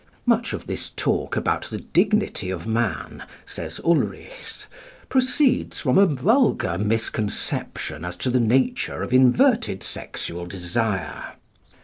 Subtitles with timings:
[0.25, 4.65] Much of this talk about the dignity of man, says Ulrichs,
[5.09, 11.35] proceeds from a vulgar misconception as to the nature of inverted sexual desire.